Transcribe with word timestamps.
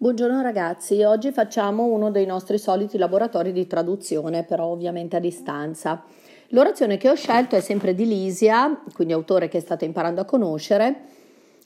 Buongiorno 0.00 0.42
ragazzi, 0.42 1.02
oggi 1.02 1.32
facciamo 1.32 1.86
uno 1.86 2.12
dei 2.12 2.24
nostri 2.24 2.56
soliti 2.56 2.98
laboratori 2.98 3.50
di 3.50 3.66
traduzione, 3.66 4.44
però 4.44 4.66
ovviamente 4.66 5.16
a 5.16 5.18
distanza. 5.18 6.04
L'orazione 6.50 6.98
che 6.98 7.10
ho 7.10 7.16
scelto 7.16 7.56
è 7.56 7.60
sempre 7.60 7.96
di 7.96 8.06
Lisia, 8.06 8.80
quindi 8.94 9.12
autore 9.12 9.48
che 9.48 9.58
state 9.58 9.86
imparando 9.86 10.20
a 10.20 10.24
conoscere, 10.24 11.00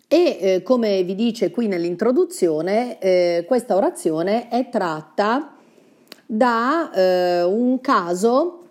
e 0.08 0.38
eh, 0.40 0.62
come 0.62 1.03
vi 1.03 1.14
dice 1.14 1.50
qui 1.50 1.68
nell'introduzione, 1.68 2.98
eh, 3.00 3.45
questa 3.47 3.76
orazione 3.76 4.49
è 4.49 4.71
tratta 4.71 5.53
da 6.24 6.90
eh, 6.90 7.42
un 7.42 7.83
caso 7.83 8.62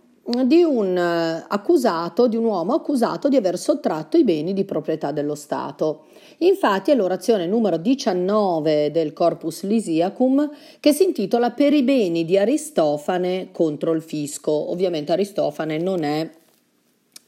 di 0.46 0.64
un 0.64 0.98
eh, 0.98 1.46
accusato, 1.48 2.28
di 2.28 2.36
un 2.36 2.46
uomo 2.46 2.74
accusato 2.74 3.30
di 3.30 3.36
aver 3.36 3.58
sottratto 3.58 4.18
i 4.18 4.24
beni 4.24 4.54
di 4.54 4.66
proprietà 4.66 5.12
dello 5.12 5.36
Stato. 5.36 6.06
Infatti 6.40 6.92
è 6.92 6.96
l'orazione 6.96 7.46
numero 7.46 7.78
19 7.78 8.92
del 8.92 9.14
Corpus 9.14 9.64
Lysiacum 9.64 10.50
che 10.80 10.94
si 10.94 11.04
intitola 11.04 11.52
Per 11.52 11.74
i 11.74 11.84
beni 11.84 12.26
di 12.26 12.38
Aristofane 12.38 13.50
contro 13.52 13.92
il 13.92 14.02
fisco. 14.02 14.52
Ovviamente 14.52 15.12
Aristofane 15.12 15.78
non 15.78 16.04
è 16.04 16.30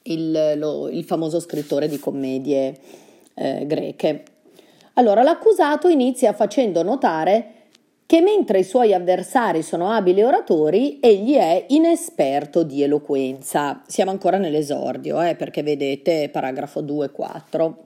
il, 0.03 0.53
lo, 0.57 0.89
il 0.89 1.03
famoso 1.03 1.39
scrittore 1.39 1.87
di 1.87 1.99
commedie 1.99 2.77
eh, 3.35 3.65
greche. 3.67 4.23
Allora 4.93 5.23
l'accusato 5.23 5.87
inizia 5.87 6.33
facendo 6.33 6.83
notare 6.83 7.62
che 8.05 8.21
mentre 8.21 8.59
i 8.59 8.63
suoi 8.63 8.93
avversari 8.93 9.61
sono 9.61 9.89
abili 9.89 10.21
oratori, 10.21 10.99
egli 10.99 11.33
è 11.35 11.65
inesperto 11.69 12.63
di 12.63 12.83
eloquenza. 12.83 13.81
Siamo 13.87 14.11
ancora 14.11 14.37
nell'esordio, 14.37 15.21
eh, 15.21 15.35
perché 15.35 15.63
vedete 15.63 16.29
paragrafo 16.29 16.81
2 16.81 17.05
e 17.05 17.11
4. 17.11 17.83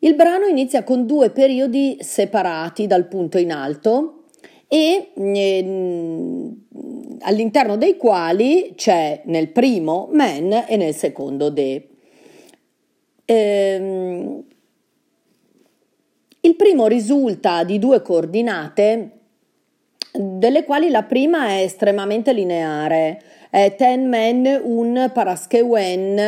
Il 0.00 0.14
brano 0.14 0.46
inizia 0.46 0.82
con 0.82 1.06
due 1.06 1.30
periodi 1.30 1.98
separati 2.00 2.86
dal 2.86 3.06
punto 3.06 3.38
in 3.38 3.52
alto 3.52 4.24
e 4.66 5.10
eh, 5.14 6.50
all'interno 7.20 7.76
dei 7.76 7.96
quali 7.96 8.72
c'è 8.76 9.22
nel 9.26 9.48
primo 9.48 10.08
men 10.12 10.64
e 10.66 10.76
nel 10.76 10.94
secondo 10.94 11.50
de. 11.50 11.88
Ehm, 13.24 14.44
il 16.42 16.56
primo 16.56 16.86
risulta 16.86 17.64
di 17.64 17.78
due 17.78 18.00
coordinate, 18.02 19.10
delle 20.12 20.64
quali 20.64 20.90
la 20.90 21.02
prima 21.02 21.48
è 21.48 21.62
estremamente 21.62 22.32
lineare, 22.32 23.22
è 23.50 23.74
ten 23.76 24.08
men 24.08 24.60
un 24.62 25.10
paraskewen 25.12 26.18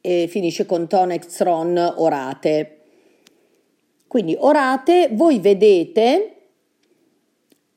e 0.00 0.26
finisce 0.28 0.66
con 0.66 0.86
tonextron 0.86 1.94
orate. 1.96 2.76
Quindi 4.06 4.36
orate, 4.38 5.08
voi 5.12 5.38
vedete 5.38 6.34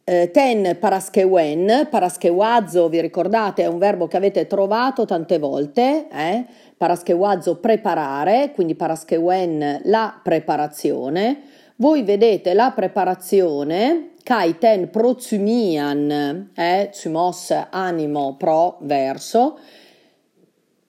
eh, 0.03 0.31
ten 0.31 0.78
paraskewen, 0.80 1.88
paraskewazzo, 1.89 2.89
vi 2.89 3.00
ricordate, 3.00 3.64
è 3.64 3.67
un 3.67 3.78
verbo 3.78 4.08
che 4.08 4.17
avete 4.17 4.47
trovato 4.47 5.06
tante 5.06 5.38
volte, 5.39 6.08
eh? 6.11 6.45
paraskewazzo 6.75 7.58
preparare, 7.58 8.52
quindi 8.53 8.75
paraskewen 8.75 9.81
la 9.86 10.19
preparazione. 10.22 11.52
Voi 11.77 12.03
vedete 12.03 12.53
la 12.53 12.71
preparazione, 12.71 14.11
kai 14.23 14.59
ten 14.59 14.91
prozumian, 14.91 16.52
eh, 16.53 16.89
zumos 16.93 17.52
animo 17.71 18.35
pro 18.38 18.77
verso, 18.81 19.57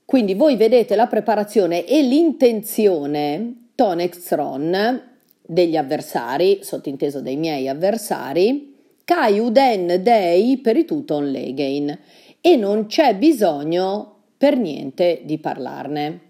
quindi 0.05 0.35
voi 0.35 0.57
vedete 0.57 0.95
la 0.95 1.07
preparazione 1.07 1.87
e 1.87 2.03
l'intenzione 2.03 3.71
ton 3.75 4.01
extron 4.01 5.03
degli 5.41 5.77
avversari, 5.77 6.59
sottinteso 6.63 7.21
dei 7.21 7.37
miei 7.37 7.67
avversari, 7.67 8.75
kai 9.05 9.39
uden 9.39 10.03
dei 10.03 10.59
perituton 10.59 11.31
legein 11.31 11.99
e 12.41 12.57
non 12.57 12.87
c'è 12.87 13.17
bisogno 13.17 14.17
per 14.37 14.59
niente 14.59 15.23
di 15.25 15.39
parlarne. 15.39 16.24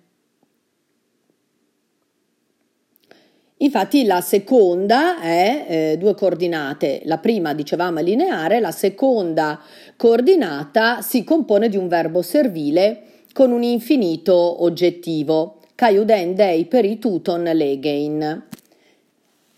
Infatti 3.64 4.04
la 4.04 4.20
seconda 4.20 5.20
è 5.20 5.64
eh, 5.66 5.96
due 5.96 6.14
coordinate, 6.14 7.00
la 7.04 7.16
prima 7.16 7.54
dicevamo 7.54 8.00
lineare, 8.00 8.60
la 8.60 8.70
seconda 8.70 9.58
coordinata 9.96 11.00
si 11.00 11.24
compone 11.24 11.70
di 11.70 11.78
un 11.78 11.88
verbo 11.88 12.20
servile 12.20 13.04
con 13.32 13.52
un 13.52 13.62
infinito 13.62 14.62
oggettivo, 14.62 15.60
caiuden 15.74 16.34
dei 16.34 16.66
perituton 16.66 17.42
legein. 17.42 18.46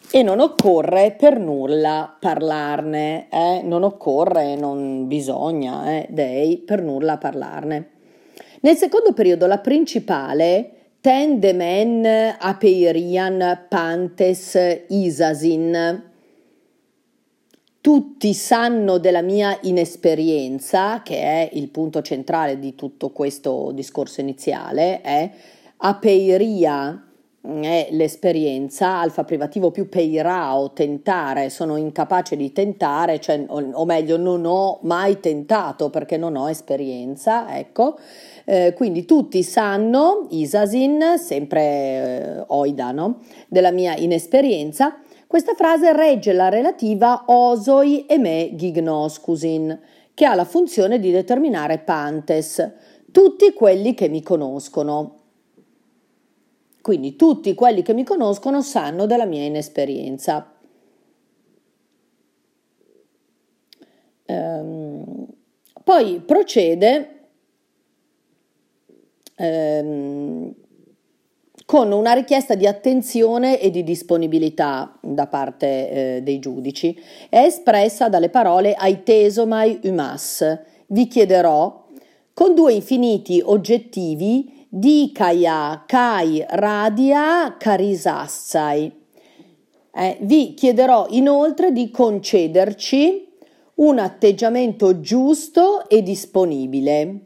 E 0.09 0.23
non 0.23 0.39
occorre 0.39 1.17
per 1.19 1.41
nulla 1.41 2.17
parlarne, 2.21 3.27
eh? 3.29 3.63
non 3.65 3.83
occorre, 3.83 4.55
non 4.55 5.09
bisogna, 5.09 5.91
eh, 5.91 6.07
dei, 6.11 6.59
per 6.59 6.81
nulla 6.81 7.19
parlarne. 7.19 7.89
Nel 8.61 8.77
secondo 8.77 9.13
periodo 9.13 9.49
la 9.49 9.59
principale 9.59 10.76
Tendemen 11.07 12.03
apeirian 12.41 13.39
pantes 13.69 14.59
isasin. 14.89 16.03
Tutti 17.81 18.35
sanno 18.35 18.99
della 18.99 19.23
mia 19.23 19.57
inesperienza, 19.63 21.03
che 21.05 21.21
è 21.21 21.51
il 21.53 21.69
punto 21.69 22.03
centrale 22.03 22.59
di 22.59 22.75
tutto 22.75 23.11
questo 23.11 23.71
discorso 23.71 24.21
iniziale, 24.21 25.01
è 25.01 25.31
apeiria 25.77 27.07
è 27.47 27.89
l'esperienza, 27.93 28.99
alfa 28.99 29.23
privativo 29.23 29.71
più 29.71 29.89
peirao, 29.89 30.73
tentare, 30.73 31.49
sono 31.49 31.77
incapace 31.77 32.35
di 32.35 32.51
tentare, 32.51 33.21
cioè, 33.21 33.45
o, 33.47 33.71
o 33.73 33.85
meglio 33.85 34.17
non 34.17 34.45
ho 34.45 34.81
mai 34.83 35.21
tentato 35.21 35.89
perché 35.89 36.17
non 36.17 36.35
ho 36.35 36.51
esperienza, 36.51 37.57
ecco. 37.57 37.97
Eh, 38.49 38.75
quindi 38.75 39.05
tutti 39.05 39.43
sanno, 39.43 40.29
Isasin, 40.31 41.17
sempre 41.19 41.63
eh, 41.63 42.45
oida, 42.47 42.93
no? 42.93 43.19
della 43.49 43.73
mia 43.73 43.97
inesperienza, 43.97 45.01
questa 45.27 45.55
frase 45.55 45.93
regge 45.93 46.33
la 46.33 46.49
relativa 46.49 47.25
osoi 47.27 48.07
e 48.07 48.19
me 48.19 48.51
gignoscusin, 48.55 49.81
che 50.15 50.25
ha 50.25 50.37
la 50.37 50.45
funzione 50.45 51.01
di 51.01 51.11
determinare 51.11 51.79
pantes, 51.79 52.73
tutti 53.11 53.53
quelli 53.53 53.95
che 53.95 54.09
mi 54.09 54.23
conoscono. 54.23 55.15
Quindi 56.81 57.17
tutti 57.17 57.53
quelli 57.53 57.83
che 57.83 57.95
mi 57.95 58.05
conoscono 58.05 58.63
sanno 58.63 59.07
della 59.07 59.25
mia 59.25 59.43
inesperienza. 59.43 60.53
Ehm, 64.27 65.27
poi 65.83 66.21
procede 66.21 67.16
ehm, 69.37 70.55
con 71.65 71.91
una 71.91 72.13
richiesta 72.13 72.55
di 72.55 72.67
attenzione 72.67 73.61
e 73.61 73.71
di 73.71 73.83
disponibilità 73.83 74.99
da 75.01 75.27
parte 75.27 75.91
eh, 76.17 76.23
dei 76.23 76.39
giudici. 76.39 76.97
È 77.29 77.39
espressa 77.39 78.09
dalle 78.09 78.29
parole 78.29 78.75
aitesomai 78.75 79.81
umas, 79.85 80.59
vi 80.89 81.09
chiederò, 81.09 81.85
con 82.33 82.55
due 82.55 82.75
infiniti 82.75 83.43
oggettivi 83.45 84.67
dikaya 84.69 85.85
kai 85.87 86.45
radia 86.49 87.57
carisassai. 87.59 88.93
Eh, 89.93 90.19
vi 90.21 90.55
chiederò 90.55 91.07
inoltre 91.11 91.73
di 91.73 91.91
concederci 91.91 93.27
un 93.77 93.99
atteggiamento 93.99 95.01
giusto 95.01 95.89
e 95.89 96.03
disponibile. 96.03 97.26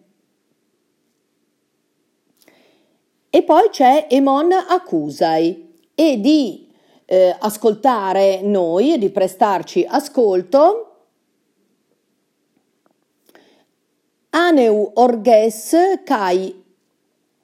E 3.32 3.44
poi 3.44 3.68
c'è 3.70 4.08
Emon 4.10 4.50
Accusai 4.50 5.78
e 5.94 6.20
di 6.20 6.68
eh, 7.04 7.36
ascoltare 7.38 8.40
noi 8.42 8.98
di 8.98 9.08
prestarci 9.10 9.86
ascolto 9.88 10.86
Aneu 14.30 14.90
Orges 14.94 15.76
Kai 16.04 16.64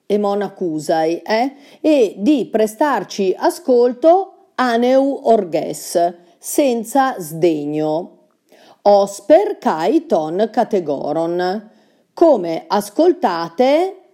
Emon 0.06 0.42
Accusai 0.42 1.18
eh? 1.18 1.54
e 1.80 2.14
di 2.18 2.48
prestarci 2.50 3.32
ascolto 3.38 4.50
Aneu 4.56 5.20
Orges 5.22 6.14
senza 6.36 7.14
sdegno. 7.20 8.28
Osper 8.82 9.58
Kai 9.58 10.06
Ton 10.06 10.48
Categoron 10.52 11.70
come 12.12 12.64
ascoltate 12.66 14.05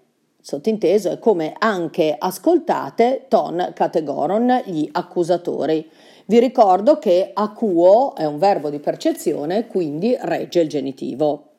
Sottinteso 0.45 1.09
è 1.09 1.21
come 1.21 1.55
anche 1.57 2.17
ascoltate 2.19 3.27
ton 3.29 3.71
categoron 3.73 4.63
gli 4.65 4.89
accusatori. 4.91 5.89
Vi 6.27 6.41
ricordo 6.41 6.99
che 6.99 7.31
acuo 7.33 8.17
è 8.17 8.25
un 8.25 8.39
verbo 8.39 8.69
di 8.69 8.81
percezione, 8.81 9.69
quindi 9.69 10.17
regge 10.19 10.63
il 10.63 10.69
genitivo. 10.69 11.51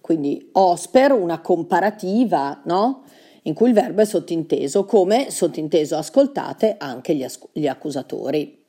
Quindi 0.00 0.50
osper, 0.52 1.10
una 1.10 1.40
comparativa, 1.40 2.60
no? 2.66 3.02
In 3.42 3.54
cui 3.54 3.68
il 3.68 3.74
verbo 3.74 4.02
è 4.02 4.04
sottinteso, 4.04 4.84
come 4.84 5.28
sottinteso 5.32 5.96
ascoltate 5.96 6.76
anche 6.78 7.12
gli, 7.16 7.24
as- 7.24 7.48
gli 7.50 7.66
accusatori. 7.66 8.62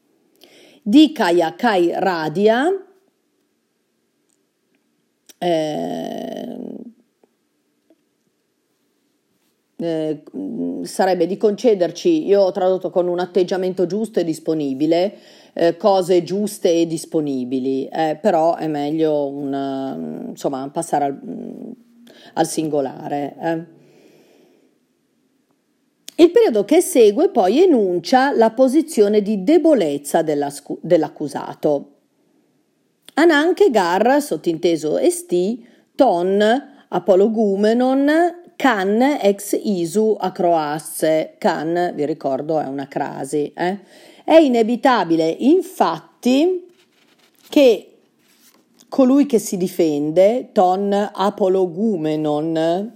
Dikaya 0.81 1.53
Kai 1.53 1.91
Radia, 1.93 2.71
eh, 5.37 6.76
eh, 9.77 10.23
sarebbe 10.83 11.27
di 11.27 11.37
concederci, 11.37 12.25
io 12.25 12.41
ho 12.41 12.51
tradotto 12.51 12.89
con 12.89 13.07
un 13.07 13.19
atteggiamento 13.19 13.85
giusto 13.85 14.19
e 14.19 14.23
disponibile, 14.23 15.17
eh, 15.53 15.77
cose 15.77 16.23
giuste 16.23 16.71
e 16.71 16.87
disponibili, 16.87 17.87
eh, 17.87 18.17
però 18.19 18.55
è 18.55 18.67
meglio 18.67 19.27
un, 19.27 20.25
insomma, 20.29 20.67
passare 20.69 21.05
al, 21.05 21.19
al 22.33 22.47
singolare. 22.47 23.35
Eh. 23.39 23.75
Il 26.23 26.31
periodo 26.31 26.65
che 26.65 26.81
segue 26.81 27.29
poi 27.29 27.61
enuncia 27.61 28.35
la 28.35 28.49
posizione 28.49 29.21
di 29.21 29.43
debolezza 29.43 30.23
dell'accusato. 30.23 31.91
Ananche 33.13 33.69
gar, 33.69 34.19
sottinteso 34.21 34.97
esti, 34.97 35.63
ton, 35.93 36.43
apologumenon, 36.89 38.45
can 38.67 39.01
ex 39.01 39.53
isu 39.53 40.17
acroasse. 40.19 41.35
Can, 41.37 41.93
vi 41.95 42.05
ricordo, 42.05 42.59
è 42.59 42.65
una 42.65 42.85
crasi. 42.89 43.53
Eh? 43.55 43.79
È 44.25 44.35
inevitabile, 44.35 45.25
infatti, 45.29 46.67
che 47.47 47.97
colui 48.89 49.25
che 49.25 49.39
si 49.39 49.55
difende, 49.55 50.49
ton 50.51 50.91
apologumenon, 51.13 52.95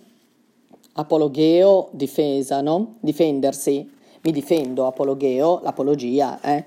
apologeo, 0.91 1.87
difesa, 1.93 2.59
no? 2.59 2.97
Difendersi, 2.99 3.89
mi 4.23 4.31
difendo, 4.33 4.87
apologeo, 4.87 5.61
l'apologia, 5.63 6.41
eh? 6.41 6.65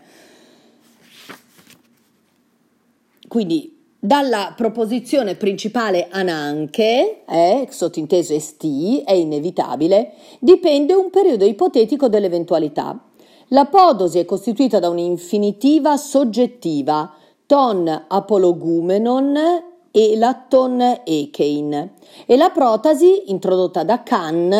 Quindi 3.28 3.74
dalla 4.04 4.52
proposizione 4.54 5.34
principale 5.34 6.08
ananche, 6.10 7.22
eh, 7.26 7.66
sottinteso 7.70 8.34
esti, 8.34 9.00
è 9.00 9.12
inevitabile, 9.12 10.12
dipende 10.40 10.92
un 10.92 11.08
periodo 11.08 11.46
ipotetico 11.46 12.10
dell'eventualità. 12.10 13.02
La 13.48 13.64
podosi 13.64 14.18
è 14.18 14.26
costituita 14.26 14.78
da 14.78 14.90
un'infinitiva 14.90 15.96
soggettiva, 15.96 17.14
ton 17.46 18.04
apologumenon 18.06 19.36
e 19.90 20.16
latton 20.18 21.00
echein. 21.02 21.92
E 22.26 22.36
la 22.36 22.50
protasi 22.50 23.30
introdotta 23.30 23.84
da 23.84 24.02
Can 24.02 24.52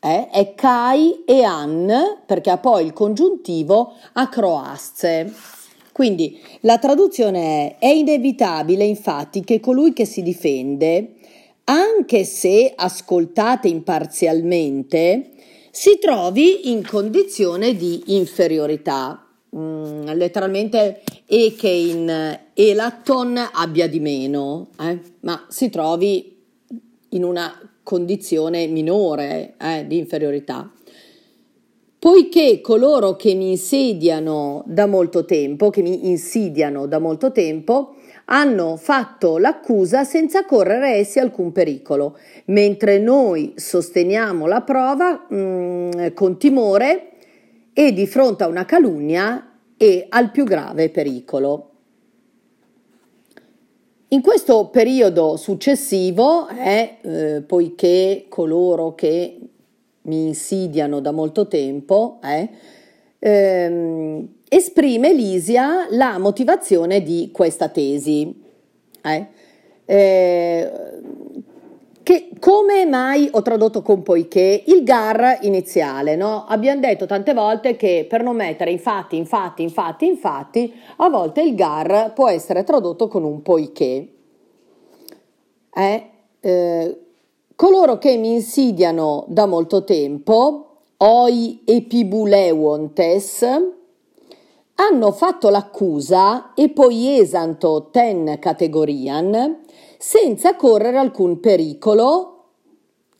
eh, 0.00 0.28
è 0.30 0.54
Kai 0.56 1.22
e 1.24 1.44
An 1.44 1.92
perché 2.26 2.50
ha 2.50 2.58
poi 2.58 2.86
il 2.86 2.92
congiuntivo 2.92 3.92
acroasce. 4.14 5.57
Quindi 5.98 6.38
la 6.60 6.78
traduzione 6.78 7.76
è: 7.76 7.86
è 7.86 7.88
inevitabile 7.88 8.84
infatti 8.84 9.42
che 9.42 9.58
colui 9.58 9.92
che 9.92 10.04
si 10.04 10.22
difende, 10.22 11.14
anche 11.64 12.22
se 12.22 12.72
ascoltate 12.76 13.66
imparzialmente, 13.66 15.30
si 15.72 15.98
trovi 16.00 16.70
in 16.70 16.86
condizione 16.86 17.74
di 17.74 18.14
inferiorità 18.14 19.26
mm, 19.56 20.10
letteralmente 20.10 21.02
e 21.26 21.56
che 21.58 21.68
in 21.68 22.38
Elaton 22.54 23.48
abbia 23.54 23.88
di 23.88 23.98
meno, 23.98 24.68
eh, 24.80 25.00
ma 25.22 25.46
si 25.48 25.68
trovi 25.68 26.36
in 27.08 27.24
una 27.24 27.72
condizione 27.82 28.68
minore 28.68 29.54
eh, 29.60 29.84
di 29.84 29.98
inferiorità. 29.98 30.70
Poiché 32.00 32.60
coloro 32.60 33.16
che 33.16 33.34
mi 33.34 33.50
insediano 33.50 34.62
da 34.66 34.86
molto 34.86 35.24
tempo, 35.24 35.68
che 35.70 35.82
mi 35.82 36.08
insidiano 36.08 36.86
da 36.86 37.00
molto 37.00 37.32
tempo, 37.32 37.96
hanno 38.26 38.76
fatto 38.76 39.36
l'accusa 39.38 40.04
senza 40.04 40.44
correre 40.44 40.90
essi 40.90 41.18
alcun 41.18 41.50
pericolo, 41.50 42.16
mentre 42.46 43.00
noi 43.00 43.54
sosteniamo 43.56 44.46
la 44.46 44.60
prova 44.60 45.26
mh, 45.28 45.36
mm, 45.36 45.90
con 46.14 46.38
timore 46.38 47.10
e 47.72 47.92
di 47.92 48.06
fronte 48.06 48.44
a 48.44 48.48
una 48.48 48.64
calunnia 48.64 49.58
e 49.76 50.06
al 50.08 50.30
più 50.30 50.44
grave 50.44 50.90
pericolo. 50.90 51.70
In 54.08 54.22
questo 54.22 54.68
periodo 54.68 55.36
successivo 55.36 56.46
è, 56.46 56.98
eh, 57.02 57.42
poiché 57.42 58.26
coloro 58.28 58.94
che 58.94 59.38
mi 60.02 60.28
insidiano 60.28 61.00
da 61.00 61.12
molto 61.12 61.48
tempo, 61.48 62.18
eh, 62.22 62.48
ehm, 63.18 64.28
esprime 64.48 65.12
Lisia 65.12 65.86
la 65.90 66.18
motivazione 66.18 67.02
di 67.02 67.30
questa 67.32 67.68
tesi. 67.68 68.42
Eh. 69.02 69.26
Eh, 69.84 70.70
che 72.08 72.30
come 72.40 72.86
mai 72.86 73.28
ho 73.32 73.42
tradotto 73.42 73.82
con 73.82 74.02
poiché 74.02 74.62
il 74.66 74.82
gar 74.82 75.40
iniziale, 75.42 76.16
no? 76.16 76.46
Abbiamo 76.48 76.80
detto 76.80 77.04
tante 77.04 77.34
volte 77.34 77.76
che 77.76 78.06
per 78.08 78.22
non 78.22 78.34
mettere 78.34 78.70
infatti, 78.70 79.18
infatti, 79.18 79.62
infatti, 79.62 80.06
infatti, 80.06 80.72
a 80.96 81.10
volte 81.10 81.42
il 81.42 81.54
gar 81.54 82.12
può 82.14 82.30
essere 82.30 82.64
tradotto 82.64 83.08
con 83.08 83.24
un 83.24 83.42
poiché. 83.42 84.08
Eh, 85.74 86.10
eh, 86.40 86.98
coloro 87.58 87.98
che 87.98 88.16
mi 88.16 88.34
insidiano 88.34 89.24
da 89.26 89.44
molto 89.44 89.82
tempo, 89.82 90.82
oi 90.98 91.62
epibuleuontes, 91.64 93.44
hanno 94.76 95.10
fatto 95.10 95.48
l'accusa 95.48 96.54
e 96.54 96.68
poi 96.68 97.18
esanto 97.18 97.88
ten 97.90 98.36
categorian 98.38 99.58
senza 99.98 100.54
correre 100.54 100.98
alcun 100.98 101.40
pericolo 101.40 102.44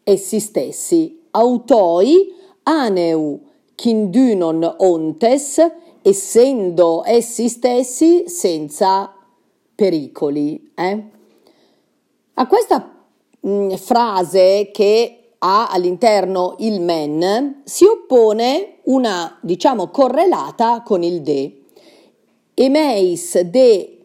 essi 0.04 0.38
stessi. 0.38 1.26
Autoi 1.32 2.32
aneu 2.62 3.40
kindunon 3.74 4.76
ontes, 4.76 5.60
essendo 6.00 7.02
essi 7.04 7.48
stessi 7.48 8.28
senza 8.28 9.12
pericoli. 9.74 10.70
Eh? 10.76 11.04
A 12.34 12.46
questa 12.46 12.97
mh, 13.48 13.50
mm, 13.50 13.74
frase 13.74 14.70
che 14.72 15.18
ha 15.38 15.68
all'interno 15.68 16.56
il 16.58 16.80
men 16.80 17.62
si 17.64 17.84
oppone 17.84 18.78
una, 18.84 19.38
diciamo, 19.40 19.88
correlata 19.88 20.82
con 20.82 21.02
il 21.02 21.22
de. 21.22 21.62
Emeis 22.54 23.40
de 23.40 23.98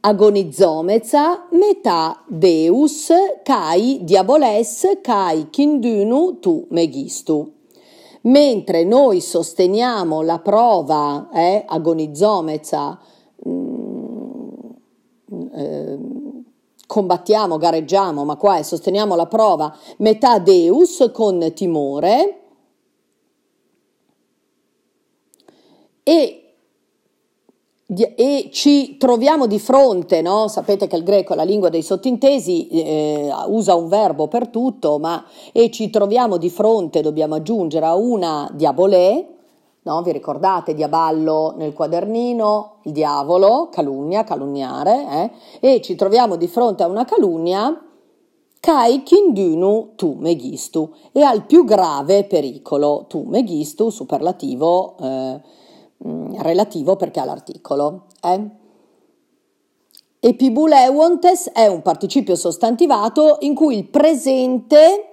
agonizomeca 0.00 1.48
metà 1.50 2.24
deus 2.26 3.10
kai 3.44 4.00
diaboles 4.02 5.00
kai 5.02 5.50
kindunu 5.50 6.38
tu 6.40 6.66
megistu. 6.70 7.52
Mentre 8.22 8.84
noi 8.84 9.20
sosteniamo 9.20 10.22
la 10.22 10.38
prova, 10.40 11.28
eh, 11.32 11.64
agonizomeca, 11.66 12.98
mm, 13.48 14.70
eh, 15.52 15.98
combattiamo, 16.90 17.56
gareggiamo, 17.56 18.24
ma 18.24 18.34
qua 18.34 18.56
è 18.56 18.62
sosteniamo 18.62 19.14
la 19.14 19.26
prova, 19.26 19.72
metà 19.98 20.40
deus 20.40 21.08
con 21.12 21.52
timore, 21.54 22.40
e 26.02 26.34
e 28.14 28.50
ci 28.52 28.96
troviamo 28.98 29.48
di 29.48 29.58
fronte, 29.58 30.20
no? 30.22 30.46
sapete 30.46 30.86
che 30.86 30.94
il 30.94 31.02
greco 31.02 31.32
è 31.32 31.36
la 31.36 31.42
lingua 31.42 31.70
dei 31.70 31.82
sottintesi, 31.82 32.68
eh, 32.68 33.32
usa 33.46 33.74
un 33.74 33.88
verbo 33.88 34.28
per 34.28 34.46
tutto, 34.46 34.98
ma 35.00 35.24
e 35.50 35.72
ci 35.72 35.90
troviamo 35.90 36.36
di 36.36 36.50
fronte, 36.50 37.02
dobbiamo 37.02 37.34
aggiungere 37.34 37.86
a 37.86 37.96
una 37.96 38.48
diabolè, 38.52 39.26
no? 39.82 40.02
vi 40.02 40.12
ricordate 40.12 40.74
diaballo 40.74 41.54
nel 41.56 41.72
quadernino, 41.72 42.76
il 42.84 42.92
diavolo, 42.92 43.68
calunnia, 43.70 44.24
calunniare, 44.24 45.30
eh? 45.60 45.74
e 45.74 45.80
ci 45.80 45.94
troviamo 45.94 46.36
di 46.36 46.48
fronte 46.48 46.82
a 46.82 46.88
una 46.88 47.04
calunnia, 47.04 47.84
kai 48.60 49.02
kindunu 49.02 49.92
tu 49.96 50.16
megistu, 50.18 50.92
e 51.12 51.22
al 51.22 51.44
più 51.44 51.64
grave 51.64 52.24
pericolo, 52.24 53.06
tu 53.08 53.24
megistu, 53.26 53.90
superlativo, 53.90 54.96
eh, 55.00 55.40
Mm, 56.06 56.40
relativo 56.40 56.96
perché 56.96 57.20
ha 57.20 57.24
l'articolo. 57.24 58.06
Eh? 58.22 58.50
Epibuleuontes 60.20 61.50
è 61.50 61.66
un 61.66 61.82
participio 61.82 62.36
sostantivato 62.36 63.36
in 63.40 63.54
cui 63.54 63.76
il 63.76 63.88
presente 63.88 65.09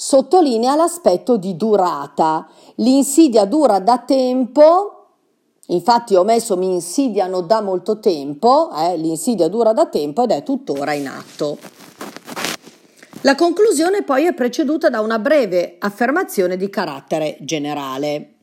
sottolinea 0.00 0.76
l'aspetto 0.76 1.36
di 1.36 1.56
durata. 1.56 2.48
L'insidia 2.76 3.44
dura 3.44 3.80
da 3.80 3.98
tempo, 3.98 5.08
infatti 5.66 6.14
ho 6.14 6.24
messo 6.24 6.56
mi 6.56 6.72
insidiano 6.72 7.42
da 7.42 7.60
molto 7.60 8.00
tempo, 8.00 8.70
eh? 8.74 8.96
l'insidia 8.96 9.48
dura 9.48 9.74
da 9.74 9.84
tempo 9.88 10.22
ed 10.22 10.30
è 10.30 10.42
tuttora 10.42 10.94
in 10.94 11.06
atto. 11.06 11.58
La 13.20 13.34
conclusione 13.34 14.02
poi 14.02 14.24
è 14.24 14.32
preceduta 14.32 14.88
da 14.88 15.02
una 15.02 15.18
breve 15.18 15.76
affermazione 15.78 16.56
di 16.56 16.70
carattere 16.70 17.36
generale. 17.40 18.36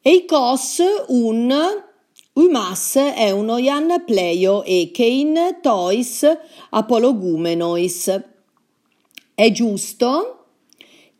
Eikos 0.00 0.80
un 1.08 1.52
umas 2.34 2.94
è 2.94 3.30
unoian 3.32 4.04
pleio 4.06 4.62
e 4.62 4.92
kein 4.92 5.58
tois 5.60 6.24
apologumenois. 6.70 8.30
È 9.34 9.50
giusto 9.50 10.44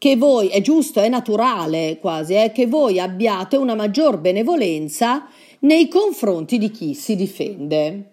che 0.03 0.17
voi, 0.17 0.49
è 0.49 0.61
giusto, 0.61 1.01
è 1.01 1.09
naturale 1.09 1.99
quasi, 2.01 2.35
eh, 2.35 2.51
che 2.53 2.67
voi 2.67 2.99
abbiate 2.99 3.57
una 3.57 3.77
maggior 3.77 4.19
benevolenza 4.19 5.29
nei 5.61 5.87
confronti 5.87 6.59
di 6.59 6.71
chi 6.73 6.95
si 6.95 7.15
difende. 7.15 8.11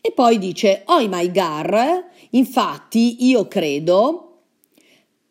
E 0.00 0.12
poi 0.12 0.38
dice, 0.38 0.84
oi 0.86 1.06
my 1.08 1.30
gar, 1.30 2.06
infatti 2.30 3.26
io 3.26 3.46
credo, 3.46 4.38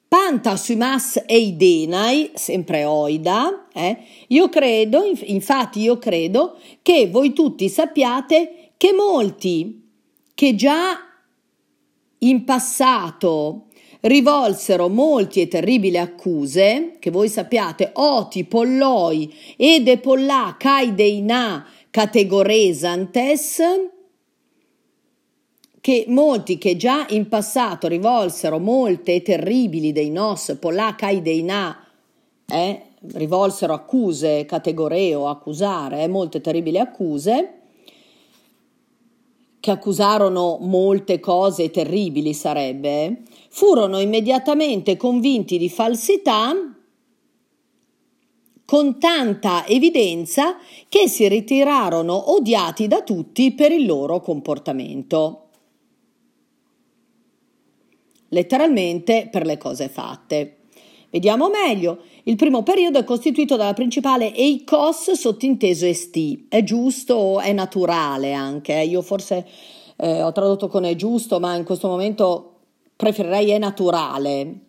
panta 0.07 0.55
sumas 0.55 1.24
eidenai, 1.25 2.31
sempre 2.36 2.83
oida, 2.83 3.67
eh, 3.74 3.98
io 4.27 4.50
credo, 4.50 5.01
infatti 5.24 5.81
io 5.81 5.98
credo 5.98 6.57
che 6.83 7.07
voi 7.07 7.33
tutti 7.33 7.67
sappiate 7.69 8.74
che 8.77 8.93
molti 8.93 9.88
che 10.36 10.53
già 10.53 11.08
in 12.19 12.43
passato 12.43 13.65
rivolsero 14.01 14.88
molti 14.88 15.41
e 15.41 15.47
terribili 15.47 15.97
accuse, 15.97 16.95
che 16.99 17.11
voi 17.11 17.27
sappiate, 17.27 17.91
oti, 17.93 18.45
polloi, 18.45 19.33
ede 19.57 19.97
pollà, 19.97 20.55
kai 20.57 20.93
deina, 20.95 21.65
categoresantes, 21.89 23.61
che 25.81 26.05
molti 26.07 26.57
che 26.57 26.75
già 26.75 27.05
in 27.09 27.27
passato 27.27 27.88
rivolsero 27.88 28.59
molte 28.59 29.15
e 29.15 29.21
terribili 29.21 29.91
dei 29.91 30.09
nos, 30.09 30.55
pollà, 30.59 30.95
kai 30.95 31.21
deina, 31.21 31.85
eh, 32.45 32.81
rivolsero 33.13 33.73
accuse, 33.73 34.45
categoreo, 34.45 35.27
accusare, 35.27 36.03
eh, 36.03 36.07
molte 36.07 36.41
terribili 36.41 36.79
accuse, 36.79 37.58
che 39.59 39.71
accusarono 39.71 40.57
molte 40.61 41.19
cose 41.19 41.69
terribili 41.69 42.33
sarebbe, 42.33 43.23
furono 43.49 43.99
immediatamente 43.99 44.95
convinti 44.95 45.57
di 45.57 45.69
falsità 45.69 46.53
con 48.65 48.99
tanta 48.99 49.65
evidenza 49.65 50.57
che 50.87 51.07
si 51.07 51.27
ritirarono 51.27 52.33
odiati 52.33 52.87
da 52.87 53.01
tutti 53.01 53.51
per 53.53 53.71
il 53.71 53.85
loro 53.85 54.21
comportamento. 54.21 55.47
Letteralmente 58.29 59.27
per 59.31 59.45
le 59.45 59.57
cose 59.57 59.89
fatte. 59.89 60.57
Vediamo 61.09 61.49
meglio. 61.49 62.03
Il 62.29 62.36
primo 62.36 62.62
periodo 62.62 63.00
è 63.00 63.03
costituito 63.03 63.55
dalla 63.55 63.74
principale 63.74 64.31
eikos 64.36 65.13
sottinteso 65.13 65.88
esti. 65.88 66.45
È 66.48 66.62
giusto 66.62 67.39
è 67.39 67.51
naturale 67.53 68.33
anche? 68.33 68.79
Io 68.83 69.01
forse 69.01 69.48
eh, 69.95 70.21
ho 70.21 70.31
tradotto 70.31 70.67
con 70.67 70.83
è 70.83 70.93
giusto, 70.93 71.39
ma 71.39 71.55
in 71.55 71.63
questo 71.63 71.88
momento 71.88 72.57
preferirei 72.95 73.50
è 73.50 73.57
naturale. 73.57 74.59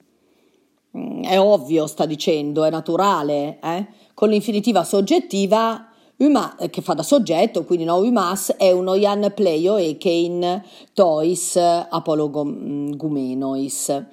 Mm, 0.96 1.24
è 1.24 1.38
ovvio, 1.38 1.86
sta 1.86 2.06
dicendo, 2.06 2.64
è 2.64 2.70
naturale, 2.70 3.58
eh? 3.62 3.86
Con 4.14 4.30
l'infinitiva 4.30 4.82
soggettiva 4.82 5.86
Uma, 6.16 6.56
eh, 6.56 6.70
che 6.70 6.80
fa 6.80 6.94
da 6.94 7.02
soggetto, 7.02 7.64
quindi 7.64 7.84
no, 7.84 7.98
umas 7.98 8.54
è 8.56 8.72
uno 8.72 8.94
ian 8.94 9.32
pleio 9.34 9.76
e 9.76 9.98
kein 9.98 10.62
tois 10.94 11.56
apologumenois 11.56 14.06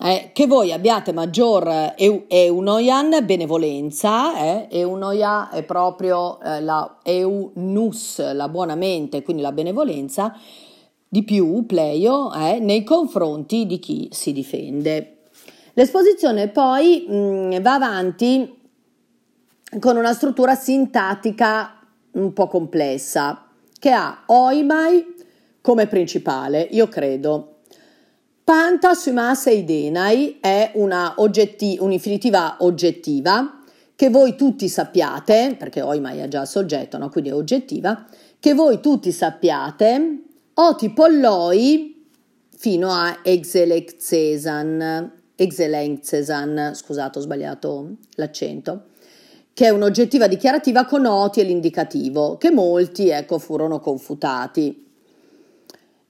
eh, 0.00 0.30
che 0.32 0.46
voi 0.46 0.72
abbiate 0.72 1.12
maggior 1.12 1.94
eunoian 1.96 3.24
benevolenza, 3.24 4.36
eh, 4.36 4.68
eunoia 4.70 5.50
è 5.50 5.62
proprio 5.64 6.40
eh, 6.40 6.60
la 6.60 6.98
eunus, 7.02 8.32
la 8.32 8.48
buona 8.48 8.74
mente, 8.74 9.22
quindi 9.22 9.42
la 9.42 9.52
benevolenza, 9.52 10.36
di 11.08 11.24
più, 11.24 11.66
pleio, 11.66 12.32
eh, 12.32 12.58
nei 12.58 12.84
confronti 12.84 13.66
di 13.66 13.78
chi 13.78 14.08
si 14.10 14.32
difende. 14.32 15.18
L'esposizione 15.74 16.48
poi 16.48 17.04
mh, 17.06 17.14
mm, 17.14 17.60
va 17.60 17.74
avanti 17.74 18.60
con 19.78 19.96
una 19.96 20.12
struttura 20.12 20.54
sintattica 20.54 21.78
un 22.12 22.32
po' 22.32 22.46
complessa, 22.46 23.46
che 23.78 23.90
ha 23.90 24.22
oimai 24.26 25.14
come 25.60 25.86
principale, 25.86 26.66
io 26.70 26.88
credo, 26.88 27.51
Panta 28.52 28.92
sumas 28.92 29.46
eidenai 29.46 30.36
è 30.38 30.72
oggetti, 30.74 31.78
un'infinitiva 31.80 32.56
oggettiva 32.58 33.62
che 33.96 34.10
voi 34.10 34.36
tutti 34.36 34.68
sappiate, 34.68 35.56
perché 35.58 35.80
oimai 35.80 36.18
è 36.18 36.28
già 36.28 36.44
soggetto, 36.44 36.98
no? 36.98 37.08
quindi 37.08 37.30
è 37.30 37.34
oggettiva, 37.34 38.04
che 38.38 38.52
voi 38.52 38.80
tutti 38.80 39.10
sappiate, 39.10 40.24
oti 40.52 40.90
polloi 40.90 42.04
fino 42.54 42.90
a 42.90 43.20
exelexesan, 43.22 45.12
exelexesan, 45.34 46.72
scusate 46.74 47.20
ho 47.20 47.22
sbagliato 47.22 47.96
l'accento, 48.16 48.88
che 49.54 49.64
è 49.64 49.70
un'oggettiva 49.70 50.26
dichiarativa 50.26 50.84
con 50.84 51.06
oti 51.06 51.40
e 51.40 51.44
l'indicativo, 51.44 52.36
che 52.36 52.50
molti 52.50 53.08
ecco, 53.08 53.38
furono 53.38 53.80
confutati. 53.80 54.81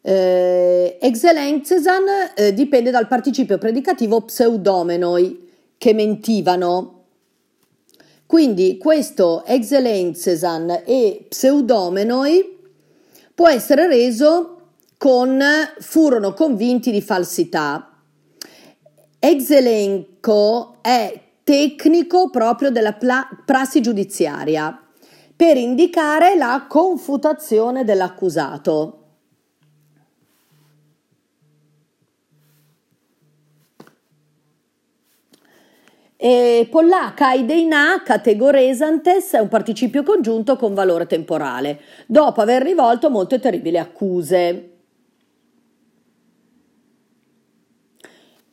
Eh, 0.04 0.98
Excellenzesan 1.00 2.04
eh, 2.34 2.52
dipende 2.52 2.90
dal 2.90 3.06
participio 3.06 3.56
predicativo 3.56 4.22
pseudomenoi, 4.22 5.50
che 5.78 5.94
mentivano. 5.94 7.04
Quindi 8.26 8.78
questo 8.78 9.44
excellenzesan 9.44 10.82
e 10.86 11.26
pseudomenoi 11.28 12.58
può 13.34 13.48
essere 13.48 13.86
reso 13.86 14.56
con 14.96 15.42
furono 15.80 16.32
convinti 16.32 16.90
di 16.90 17.02
falsità. 17.02 18.00
Exelenco 19.18 20.78
è 20.80 21.20
tecnico 21.44 22.30
proprio 22.30 22.70
della 22.70 22.92
pla- 22.92 23.28
prassi 23.44 23.80
giudiziaria 23.80 24.80
per 25.34 25.56
indicare 25.56 26.36
la 26.36 26.66
confutazione 26.68 27.84
dell'accusato. 27.84 29.01
E 36.24 36.68
pollaca 36.70 37.32
ideina 37.32 38.00
categoresantes 38.04 39.32
è 39.32 39.40
un 39.40 39.48
participio 39.48 40.04
congiunto 40.04 40.54
con 40.54 40.72
valore 40.72 41.06
temporale, 41.06 41.80
dopo 42.06 42.40
aver 42.40 42.62
rivolto 42.62 43.10
molte 43.10 43.40
terribili 43.40 43.76
accuse. 43.76 44.70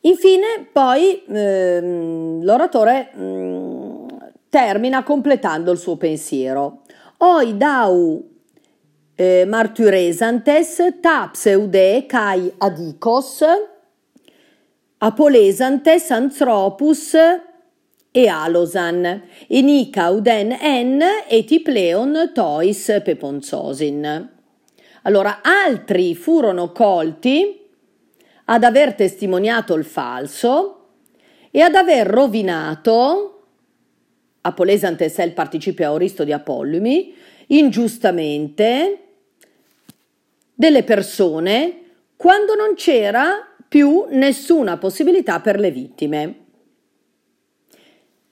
Infine, 0.00 0.66
poi 0.72 1.22
ehm, 1.28 2.42
l'oratore 2.42 3.10
mh, 3.14 3.22
mm, 3.22 4.06
termina 4.48 5.04
completando 5.04 5.70
il 5.70 5.78
suo 5.78 5.96
pensiero. 5.96 6.80
Oi 7.18 7.56
dau 7.56 8.30
eh, 9.14 9.44
martyresantes 9.46 10.96
ta 11.00 11.28
pseude 11.30 12.04
kai 12.06 12.52
adikos 12.58 13.44
apolesantes 14.98 16.10
anthropus 16.10 17.14
e 18.12 18.26
alosan, 18.28 19.22
enica 19.48 20.10
uden 20.10 20.52
en 20.52 21.02
etipleon 21.28 22.32
tois 22.34 22.84
peponzosin. 23.04 24.28
Allora, 25.02 25.40
altri 25.42 26.14
furono 26.14 26.72
colti 26.72 27.58
ad 28.46 28.64
aver 28.64 28.94
testimoniato 28.94 29.74
il 29.74 29.84
falso 29.84 30.76
e 31.50 31.60
ad 31.60 31.74
aver 31.74 32.06
rovinato, 32.06 33.26
Apolesantes 34.42 35.16
è 35.16 35.22
il 35.22 35.32
participio 35.32 35.86
aoristo 35.86 36.24
di 36.24 36.32
Apollumi, 36.32 37.14
ingiustamente 37.48 38.98
delle 40.54 40.82
persone 40.82 41.80
quando 42.16 42.54
non 42.54 42.74
c'era 42.74 43.46
più 43.68 44.06
nessuna 44.10 44.76
possibilità 44.78 45.40
per 45.40 45.58
le 45.58 45.70
vittime. 45.70 46.39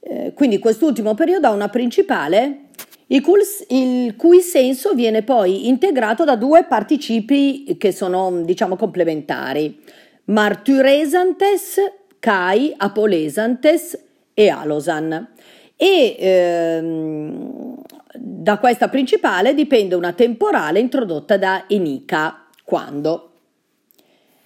Eh, 0.09 0.33
quindi 0.35 0.59
quest'ultimo 0.59 1.15
periodo 1.15 1.49
ha 1.49 1.51
una 1.51 1.69
principale 1.69 2.69
il 3.09 3.21
cui, 3.21 3.41
il 3.69 4.17
cui, 4.17 4.41
senso 4.41 4.95
viene 4.95 5.23
poi 5.23 5.69
integrato 5.69 6.25
da 6.25 6.35
due 6.35 6.65
participi 6.65 7.77
che 7.79 7.93
sono 7.93 8.43
diciamo 8.43 8.77
complementari. 8.77 9.79
Martyresantes 10.25 11.77
kai 12.19 12.73
apolesantes 12.77 13.99
e 14.35 14.49
alosan. 14.49 15.29
E 15.77 16.17
ehm, 16.19 17.77
da 18.15 18.59
questa 18.59 18.89
principale 18.89 19.55
dipende 19.55 19.95
una 19.95 20.13
temporale 20.13 20.81
introdotta 20.81 21.37
da 21.37 21.65
Enica 21.69 22.47
quando? 22.65 23.33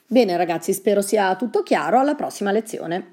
Bene 0.06 0.36
ragazzi, 0.36 0.72
spero 0.72 1.00
sia 1.00 1.34
tutto 1.36 1.62
chiaro, 1.62 1.98
alla 1.98 2.14
prossima 2.14 2.52
lezione. 2.52 3.11